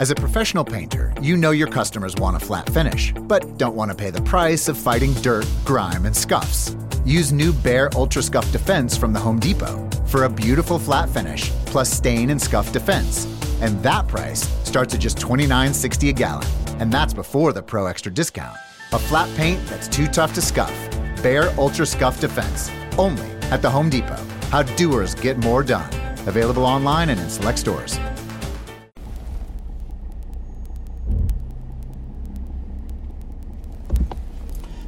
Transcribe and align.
As 0.00 0.10
a 0.10 0.14
professional 0.14 0.64
painter, 0.64 1.14
you 1.22 1.36
know 1.36 1.52
your 1.52 1.68
customers 1.68 2.16
want 2.16 2.36
a 2.36 2.40
flat 2.40 2.68
finish, 2.70 3.12
but 3.12 3.56
don't 3.58 3.76
want 3.76 3.92
to 3.92 3.96
pay 3.96 4.10
the 4.10 4.22
price 4.22 4.66
of 4.68 4.76
fighting 4.76 5.12
dirt, 5.14 5.46
grime, 5.64 6.04
and 6.04 6.16
scuffs. 6.16 6.74
Use 7.04 7.32
new 7.32 7.52
Bare 7.52 7.90
Ultra 7.94 8.20
Scuff 8.20 8.50
Defense 8.50 8.96
from 8.96 9.12
the 9.12 9.20
Home 9.20 9.38
Depot 9.38 9.88
for 10.06 10.24
a 10.24 10.28
beautiful 10.28 10.80
flat 10.80 11.08
finish 11.08 11.50
plus 11.66 11.92
stain 11.92 12.30
and 12.30 12.42
scuff 12.42 12.72
defense. 12.72 13.26
And 13.60 13.80
that 13.84 14.08
price 14.08 14.48
starts 14.68 14.94
at 14.94 15.00
just 15.00 15.18
$29.60 15.18 16.08
a 16.08 16.12
gallon. 16.12 16.46
And 16.80 16.90
that's 16.90 17.14
before 17.14 17.52
the 17.52 17.62
Pro 17.62 17.86
Extra 17.86 18.12
discount. 18.12 18.56
A 18.92 18.98
flat 18.98 19.32
paint 19.36 19.64
that's 19.66 19.86
too 19.86 20.08
tough 20.08 20.34
to 20.34 20.42
scuff. 20.42 20.74
Bare 21.22 21.54
Ultra 21.56 21.86
Scuff 21.86 22.20
Defense. 22.20 22.68
Only 22.98 23.26
at 23.52 23.62
the 23.62 23.70
Home 23.70 23.90
Depot. 23.90 24.22
How 24.50 24.64
doers 24.64 25.14
get 25.14 25.38
more 25.38 25.62
done. 25.62 25.88
Available 26.26 26.64
online 26.64 27.10
and 27.10 27.20
in 27.20 27.30
select 27.30 27.60
stores. 27.60 27.96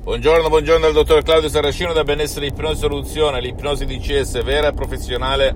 Buongiorno, 0.06 0.48
buongiorno 0.48 0.84
dal 0.84 0.92
dottor 0.92 1.24
Claudio 1.24 1.48
Saracino 1.48 1.92
da 1.92 2.04
Benessere 2.04 2.46
Ipnosi 2.46 2.78
Soluzione, 2.78 3.40
l'ipnosi 3.40 3.86
DCS 3.86 4.40
vera 4.44 4.68
e 4.68 4.72
professionale 4.72 5.52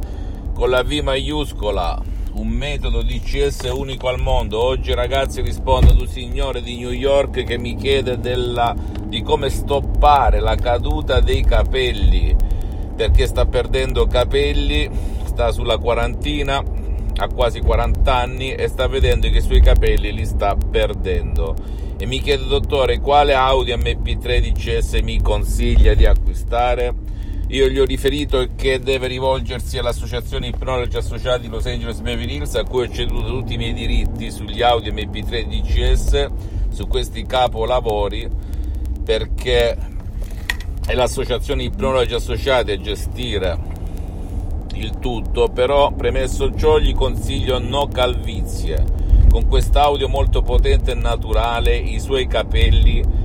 con 0.53 0.71
la 0.71 0.83
V 0.83 0.91
maiuscola, 0.91 1.97
un 2.33 2.49
metodo 2.49 3.01
DCS 3.01 3.71
unico 3.73 4.09
al 4.09 4.21
mondo. 4.21 4.61
Oggi 4.61 4.93
ragazzi 4.93 5.41
rispondo 5.41 5.93
ad 5.93 6.01
un 6.01 6.09
signore 6.09 6.63
di 6.63 6.79
New 6.79 6.91
York 6.91 7.45
che 7.45 7.59
mi 7.59 7.77
chiede 7.77 8.19
della, 8.19 8.75
di 9.05 9.23
come 9.23 9.51
stoppare 9.51 10.41
la 10.41 10.57
caduta 10.57 11.21
dei 11.21 11.45
capelli, 11.45 12.35
perché 12.97 13.29
sta 13.29 13.47
perdendo 13.47 14.09
capelli, 14.09 14.91
sta 15.27 15.53
sulla 15.53 15.79
quarantina, 15.79 16.61
ha 17.23 17.29
quasi 17.29 17.61
40 17.61 18.15
anni 18.15 18.55
e 18.55 18.67
sta 18.69 18.87
vedendo 18.87 19.29
che 19.29 19.39
i 19.39 19.43
suoi 19.43 19.61
capelli 19.61 20.13
li 20.13 20.25
sta 20.25 20.57
perdendo. 20.57 21.55
E 21.99 22.07
mi 22.07 22.19
chiede 22.21 22.47
dottore 22.47 22.99
quale 22.99 23.35
Audi 23.35 23.73
MP3 23.75 24.41
DCS 24.41 25.01
mi 25.03 25.21
consiglia 25.21 25.93
di 25.93 26.07
acquistare? 26.07 26.95
Io 27.49 27.69
gli 27.69 27.79
ho 27.79 27.85
riferito 27.85 28.49
che 28.57 28.79
deve 28.79 29.07
rivolgersi 29.07 29.77
all'associazione 29.77 30.47
Ipnologi 30.47 30.97
Associati 30.97 31.49
Los 31.49 31.67
Angeles 31.67 32.01
Beverly 32.01 32.37
Hills 32.37 32.55
a 32.55 32.65
cui 32.65 32.85
ho 32.85 32.91
ceduto 32.91 33.29
tutti 33.29 33.55
i 33.55 33.57
miei 33.59 33.75
diritti 33.75 34.31
sugli 34.31 34.63
Audi 34.63 34.91
MP3 34.91 35.47
DCS 35.47 36.27
su 36.71 36.87
questi 36.87 37.27
capolavori 37.27 38.29
perché 39.05 39.77
è 40.87 40.95
l'associazione 40.95 41.65
Ipnologi 41.65 42.15
Associati 42.15 42.71
a 42.71 42.81
gestire 42.81 43.70
il 44.75 44.99
tutto 44.99 45.49
però 45.49 45.91
premesso 45.93 46.55
ciò 46.55 46.79
gli 46.79 46.95
consiglio 46.95 47.59
no 47.59 47.89
calvizie 47.89 48.85
con 49.31 49.47
quest'audio 49.47 50.09
molto 50.09 50.43
potente 50.43 50.91
e 50.91 50.95
naturale 50.95 51.77
i 51.77 52.01
suoi 52.01 52.27
capelli 52.27 53.21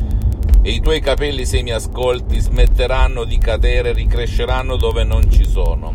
e 0.62 0.72
i 0.72 0.80
tuoi 0.80 1.00
capelli 1.00 1.46
se 1.46 1.62
mi 1.62 1.72
ascolti 1.72 2.40
smetteranno 2.40 3.24
di 3.24 3.38
cadere 3.38 3.94
ricresceranno 3.94 4.78
dove 4.78 5.04
non 5.04 5.30
ci 5.30 5.46
sono. 5.46 5.94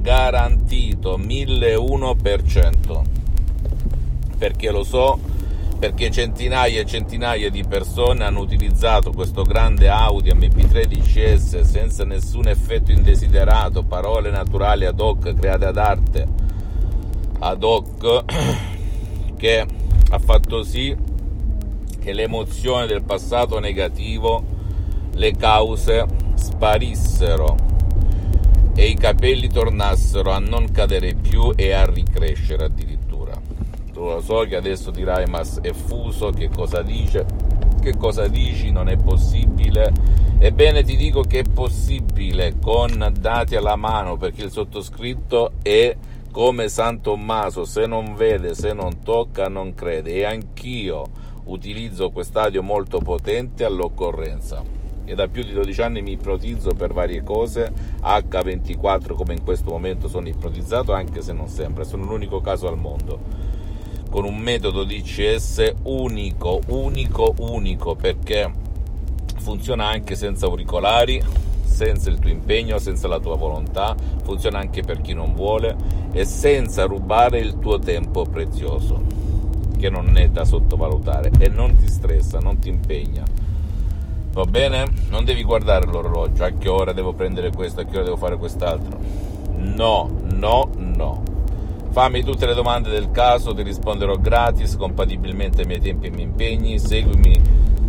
Garantito 0.00 1.16
1001%. 1.16 3.02
Perché 4.36 4.72
lo 4.72 4.82
so, 4.82 5.20
perché 5.80 6.10
centinaia 6.10 6.82
e 6.82 6.84
centinaia 6.84 7.48
di 7.48 7.64
persone 7.64 8.22
hanno 8.22 8.40
utilizzato 8.40 9.12
questo 9.12 9.44
grande 9.44 9.88
Audi 9.88 10.30
MP3 10.30 10.84
DCS 10.84 11.60
senza 11.62 12.04
nessun 12.04 12.48
effetto 12.48 12.92
indesiderato, 12.92 13.82
parole 13.82 14.30
naturali 14.30 14.84
ad 14.84 15.00
hoc 15.00 15.34
create 15.34 15.64
ad 15.64 15.78
arte 15.78 16.28
ad 17.38 17.64
hoc 17.64 18.24
che 19.38 19.66
ha 20.10 20.18
fatto 20.18 20.62
sì 20.62 20.94
che 21.98 22.12
l'emozione 22.12 22.86
del 22.86 23.02
passato 23.02 23.58
negativo, 23.58 24.44
le 25.14 25.32
cause 25.34 26.06
sparissero 26.34 27.56
e 28.74 28.86
i 28.86 28.94
capelli 28.94 29.48
tornassero 29.48 30.30
a 30.30 30.38
non 30.38 30.70
cadere 30.72 31.14
più 31.14 31.52
e 31.56 31.72
a 31.72 31.86
ricrescere 31.86 32.64
addirittura. 32.64 33.09
Lo 34.00 34.22
so 34.22 34.46
che 34.48 34.56
adesso 34.56 34.90
dirai 34.90 35.26
ma 35.26 35.42
è 35.60 35.72
fuso, 35.72 36.30
che 36.30 36.48
cosa 36.48 36.80
dice? 36.80 37.26
Che 37.82 37.96
cosa 37.98 38.28
dici? 38.28 38.70
Non 38.70 38.88
è 38.88 38.96
possibile. 38.96 39.92
Ebbene 40.38 40.82
ti 40.82 40.96
dico 40.96 41.20
che 41.20 41.40
è 41.40 41.44
possibile 41.44 42.54
con 42.58 43.12
dati 43.20 43.56
alla 43.56 43.76
mano 43.76 44.16
perché 44.16 44.44
il 44.44 44.50
sottoscritto 44.50 45.52
è 45.62 45.94
come 46.30 46.70
San 46.70 47.02
Tommaso, 47.02 47.66
se 47.66 47.84
non 47.84 48.14
vede, 48.14 48.54
se 48.54 48.72
non 48.72 49.02
tocca, 49.02 49.48
non 49.48 49.74
crede. 49.74 50.14
E 50.14 50.24
anch'io 50.24 51.04
utilizzo 51.44 52.10
quest'audio 52.10 52.62
molto 52.62 53.00
potente 53.00 53.64
all'occorrenza. 53.64 54.62
E 55.04 55.14
da 55.14 55.28
più 55.28 55.42
di 55.42 55.52
12 55.52 55.82
anni 55.82 56.00
mi 56.00 56.12
ipnotizzo 56.12 56.70
per 56.70 56.94
varie 56.94 57.22
cose, 57.22 57.70
H24 58.00 59.12
come 59.12 59.34
in 59.34 59.42
questo 59.44 59.70
momento 59.70 60.08
sono 60.08 60.26
ipnotizzato, 60.26 60.94
anche 60.94 61.20
se 61.20 61.34
non 61.34 61.48
sempre, 61.48 61.84
sono 61.84 62.04
l'unico 62.04 62.40
caso 62.40 62.66
al 62.66 62.78
mondo. 62.78 63.58
Con 64.10 64.24
un 64.24 64.38
metodo 64.38 64.82
DCS 64.82 65.74
unico, 65.84 66.60
unico, 66.66 67.32
unico, 67.38 67.94
perché 67.94 68.52
funziona 69.36 69.86
anche 69.86 70.16
senza 70.16 70.46
auricolari, 70.46 71.22
senza 71.62 72.10
il 72.10 72.18
tuo 72.18 72.28
impegno, 72.28 72.78
senza 72.78 73.06
la 73.06 73.20
tua 73.20 73.36
volontà, 73.36 73.94
funziona 74.24 74.58
anche 74.58 74.82
per 74.82 75.00
chi 75.00 75.14
non 75.14 75.32
vuole 75.34 75.76
e 76.10 76.24
senza 76.24 76.86
rubare 76.86 77.38
il 77.38 77.58
tuo 77.60 77.78
tempo 77.78 78.24
prezioso, 78.24 79.00
che 79.78 79.88
non 79.88 80.16
è 80.16 80.28
da 80.28 80.44
sottovalutare 80.44 81.30
e 81.38 81.48
non 81.48 81.76
ti 81.76 81.86
stressa, 81.86 82.40
non 82.40 82.58
ti 82.58 82.68
impegna. 82.68 83.22
Va 84.32 84.44
bene? 84.44 84.86
Non 85.08 85.24
devi 85.24 85.44
guardare 85.44 85.86
l'orologio, 85.86 86.42
a 86.42 86.50
che 86.50 86.68
ora 86.68 86.92
devo 86.92 87.12
prendere 87.12 87.52
questo, 87.52 87.80
a 87.80 87.84
che 87.84 87.94
ora 87.94 88.04
devo 88.04 88.16
fare 88.16 88.36
quest'altro. 88.36 88.98
No, 89.56 90.10
no, 90.32 90.68
no. 90.76 91.29
Fammi 91.90 92.22
tutte 92.22 92.46
le 92.46 92.54
domande 92.54 92.88
del 92.88 93.10
caso, 93.10 93.52
ti 93.52 93.62
risponderò 93.62 94.14
gratis, 94.14 94.76
compatibilmente 94.76 95.62
ai 95.62 95.66
miei 95.66 95.80
tempi 95.80 96.06
e 96.06 96.10
miei 96.10 96.26
impegni. 96.26 96.78
Seguimi 96.78 97.34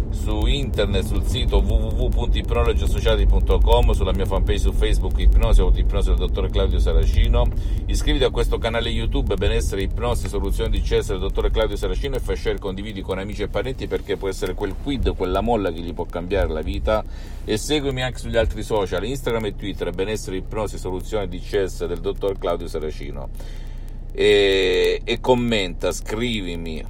su 0.09 0.47
internet 0.47 1.05
sul 1.05 1.23
sito 1.23 1.59
www.ipnologiassociati.com, 1.59 3.91
sulla 3.91 4.11
mia 4.11 4.25
fanpage 4.25 4.57
su 4.57 4.71
Facebook 4.71 5.19
Ipnosi 5.19 5.61
o 5.61 5.71
Ipnosi 5.73 6.09
del 6.09 6.17
dottor 6.17 6.49
Claudio 6.49 6.79
Saracino. 6.79 7.45
Iscriviti 7.85 8.23
a 8.23 8.31
questo 8.31 8.57
canale 8.57 8.89
YouTube 8.89 9.35
Benessere 9.35 9.83
Ipnosi 9.83 10.27
Soluzioni 10.27 10.71
di 10.71 10.83
Cesare 10.83 11.19
del 11.19 11.27
dottor 11.27 11.51
Claudio 11.51 11.75
Saracino 11.75 12.15
e 12.15 12.19
fai 12.19 12.37
share 12.37 12.57
condividi 12.57 13.01
con 13.01 13.19
amici 13.19 13.43
e 13.43 13.49
parenti 13.49 13.85
perché 13.87 14.17
può 14.17 14.29
essere 14.29 14.55
quel 14.55 14.73
quid, 14.81 15.15
quella 15.15 15.41
molla 15.41 15.71
che 15.71 15.79
gli 15.79 15.93
può 15.93 16.05
cambiare 16.05 16.49
la 16.49 16.61
vita. 16.61 17.03
E 17.45 17.57
seguimi 17.57 18.01
anche 18.01 18.17
sugli 18.17 18.37
altri 18.37 18.63
social, 18.63 19.05
Instagram 19.05 19.45
e 19.45 19.55
Twitter 19.55 19.91
Benessere 19.91 20.37
Ipnosi 20.37 20.79
Soluzioni 20.79 21.27
di 21.27 21.39
Cesare 21.39 21.93
del 21.93 22.01
dottor 22.01 22.39
Claudio 22.39 22.67
Saracino. 22.67 23.69
E, 24.11 25.01
e 25.03 25.19
commenta, 25.19 25.91
scrivimi. 25.91 26.83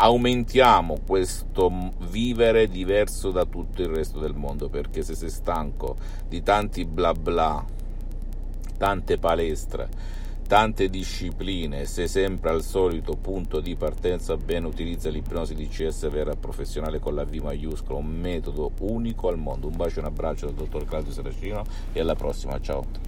Aumentiamo 0.00 1.00
questo 1.06 1.72
vivere 2.08 2.68
diverso 2.68 3.30
da 3.30 3.44
tutto 3.44 3.82
il 3.82 3.88
resto 3.88 4.20
del 4.20 4.34
mondo 4.34 4.68
perché 4.68 5.02
se 5.02 5.14
sei 5.14 5.30
stanco 5.30 5.96
di 6.28 6.42
tanti 6.42 6.84
bla 6.84 7.12
bla 7.12 7.64
tante 8.76 9.18
palestre 9.18 9.88
tante 10.48 10.88
discipline 10.88 11.84
sei 11.84 12.08
sempre 12.08 12.48
al 12.48 12.62
solito 12.62 13.16
punto 13.16 13.60
di 13.60 13.76
partenza 13.76 14.34
bene 14.38 14.66
utilizza 14.66 15.10
l'ipnosi 15.10 15.54
di 15.54 15.68
CS 15.68 16.08
vera 16.08 16.34
professionale 16.36 16.98
con 16.98 17.14
la 17.14 17.26
V 17.26 17.34
maiuscola 17.34 17.98
un 17.98 18.06
metodo 18.06 18.72
unico 18.80 19.28
al 19.28 19.36
mondo. 19.36 19.66
Un 19.66 19.76
bacio 19.76 19.98
e 19.98 20.00
un 20.00 20.06
abbraccio 20.06 20.46
dal 20.46 20.54
dottor 20.54 20.86
Claudio 20.86 21.12
Saracino 21.12 21.64
e 21.92 22.00
alla 22.00 22.14
prossima. 22.14 22.58
Ciao 22.60 23.07